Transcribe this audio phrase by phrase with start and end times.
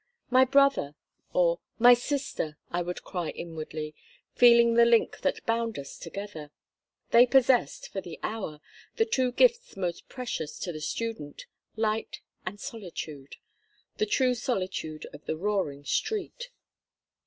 [0.31, 0.95] "My brother!"
[1.31, 3.93] or "My sister!" I would cry inwardly,
[4.33, 6.49] feeling the link that bound us together.
[7.11, 8.61] They possessed, for the hour,
[8.95, 13.35] the two gifts most precious to the student—light and solitude:
[13.97, 16.49] the true solitude of the roaring street.